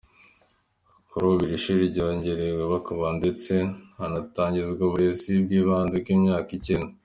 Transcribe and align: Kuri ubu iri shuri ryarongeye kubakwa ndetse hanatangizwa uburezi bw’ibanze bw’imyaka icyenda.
Kuri 1.09 1.23
ubu 1.27 1.39
iri 1.45 1.57
shuri 1.63 1.81
ryarongeye 1.91 2.45
kubakwa 2.59 3.09
ndetse 3.19 3.53
hanatangizwa 3.99 4.81
uburezi 4.87 5.31
bw’ibanze 5.43 5.95
bw’imyaka 6.03 6.49
icyenda. 6.59 6.93